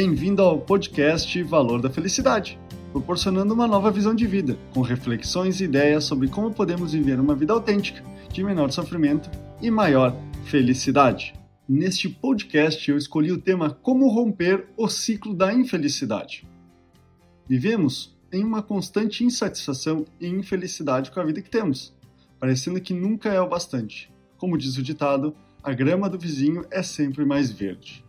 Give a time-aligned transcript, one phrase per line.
[0.00, 2.56] Bem-vindo ao podcast Valor da Felicidade,
[2.92, 7.34] proporcionando uma nova visão de vida, com reflexões e ideias sobre como podemos viver uma
[7.34, 8.00] vida autêntica,
[8.32, 9.28] de menor sofrimento
[9.60, 10.14] e maior
[10.44, 11.34] felicidade.
[11.68, 16.46] Neste podcast, eu escolhi o tema Como romper o ciclo da infelicidade.
[17.48, 21.92] Vivemos em uma constante insatisfação e infelicidade com a vida que temos,
[22.38, 24.12] parecendo que nunca é o bastante.
[24.36, 28.04] Como diz o ditado, a grama do vizinho é sempre mais verde.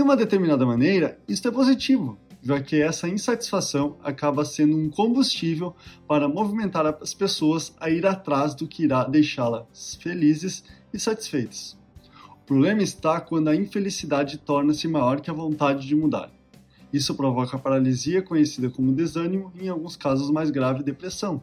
[0.00, 5.76] De uma determinada maneira, isto é positivo, já que essa insatisfação acaba sendo um combustível
[6.08, 11.78] para movimentar as pessoas a ir atrás do que irá deixá-las felizes e satisfeitas.
[12.32, 16.32] O problema está quando a infelicidade torna-se maior que a vontade de mudar.
[16.90, 21.42] Isso provoca paralisia conhecida como desânimo e, em alguns casos mais grave, depressão.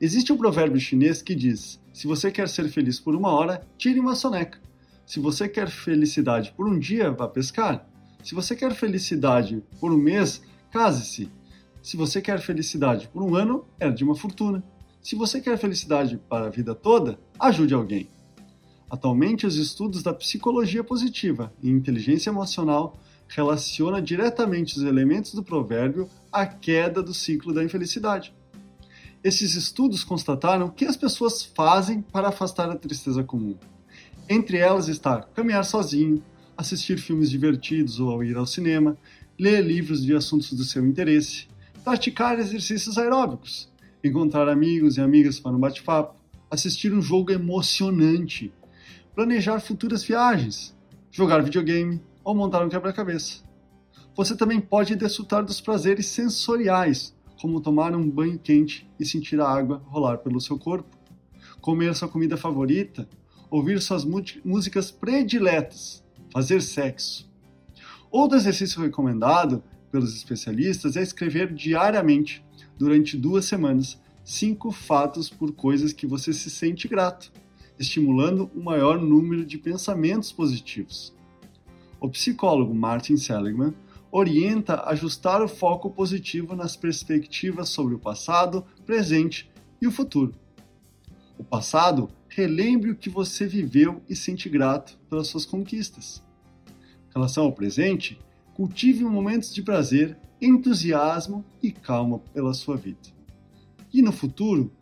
[0.00, 3.98] Existe um provérbio chinês que diz: se você quer ser feliz por uma hora, tire
[3.98, 4.60] uma soneca.
[5.06, 7.86] Se você quer felicidade por um dia, vá pescar.
[8.22, 11.30] Se você quer felicidade por um mês, case-se.
[11.82, 14.62] Se você quer felicidade por um ano, herde uma fortuna.
[15.02, 18.08] Se você quer felicidade para a vida toda, ajude alguém.
[18.88, 26.08] Atualmente, os estudos da psicologia positiva e inteligência emocional relacionam diretamente os elementos do provérbio
[26.30, 28.32] à queda do ciclo da infelicidade.
[29.24, 33.56] Esses estudos constataram que as pessoas fazem para afastar a tristeza comum.
[34.28, 36.22] Entre elas está caminhar sozinho,
[36.56, 38.96] assistir filmes divertidos ou ir ao cinema,
[39.38, 41.48] ler livros de assuntos do seu interesse,
[41.84, 43.70] praticar exercícios aeróbicos,
[44.02, 46.14] encontrar amigos e amigas para um bate-papo,
[46.50, 48.52] assistir um jogo emocionante,
[49.14, 50.76] planejar futuras viagens,
[51.10, 53.42] jogar videogame ou montar um quebra-cabeça.
[54.14, 59.48] Você também pode desfrutar dos prazeres sensoriais, como tomar um banho quente e sentir a
[59.48, 60.96] água rolar pelo seu corpo,
[61.60, 63.08] comer sua comida favorita,
[63.52, 64.02] ouvir suas
[64.42, 67.30] músicas prediletas, fazer sexo.
[68.10, 72.42] Outro exercício recomendado pelos especialistas é escrever diariamente,
[72.78, 77.30] durante duas semanas, cinco fatos por coisas que você se sente grato,
[77.78, 81.14] estimulando um maior número de pensamentos positivos.
[82.00, 83.74] O psicólogo Martin Seligman
[84.10, 90.34] orienta ajustar o foco positivo nas perspectivas sobre o passado, presente e o futuro.
[91.36, 96.22] O passado, relembre o que você viveu e sente grato pelas suas conquistas.
[97.10, 98.18] Em relação ao presente,
[98.54, 102.98] cultive momentos de prazer, entusiasmo e calma pela sua vida.
[103.92, 104.72] E no futuro,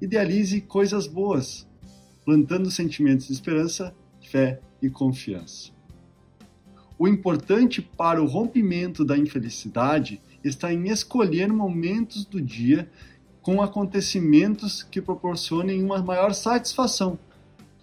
[0.00, 1.68] idealize coisas boas,
[2.24, 5.70] plantando sentimentos de esperança, fé e confiança.
[6.98, 12.90] O importante para o rompimento da infelicidade está em escolher momentos do dia
[13.42, 17.18] com acontecimentos que proporcionem uma maior satisfação,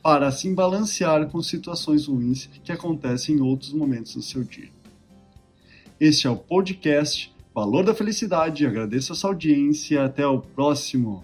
[0.02, 4.70] para assim balancear com situações ruins que acontecem em outros momentos do seu dia.
[6.00, 8.66] Este é o podcast Valor da Felicidade.
[8.66, 11.24] Agradeço a sua audiência e até o próximo.